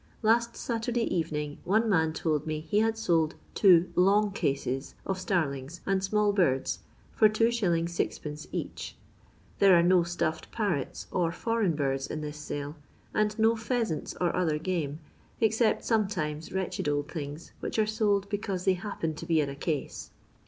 Last 0.23 0.57
Saturday 0.57 1.07
erening 1.13 1.57
one 1.63 1.87
man 1.87 2.11
told 2.11 2.47
me 2.47 2.61
he 2.61 2.79
had 2.79 2.97
sold 2.97 3.35
two" 3.53 3.91
long 4.09 4.31
cases" 4.31 4.95
of 5.05 5.19
starlings 5.19 5.79
and 5.85 6.03
small 6.03 6.33
birds 6.33 6.79
for 7.15 7.29
2s. 7.29 7.61
M. 7.61 8.37
each. 8.51 8.95
There 9.59 9.75
are 9.77 9.83
no 9.83 9.99
stofied 10.01 10.49
parrots 10.51 11.05
or 11.11 11.31
foreign 11.31 11.75
birds 11.75 12.07
in 12.07 12.21
this 12.21 12.37
sale, 12.37 12.77
and 13.13 13.37
no 13.37 13.55
pheasants 13.55 14.15
or 14.19 14.35
other 14.35 14.57
game, 14.57 15.01
except 15.39 15.85
sometimes 15.85 16.51
wretched 16.51 16.89
old 16.89 17.07
things 17.11 17.51
which 17.59 17.77
are 17.77 17.85
sold 17.85 18.27
because 18.27 18.65
they 18.65 18.73
havpen 18.77 19.13
to 19.17 19.27
be 19.27 19.39
in 19.39 19.49
a 19.49 19.55
case. 19.55 20.09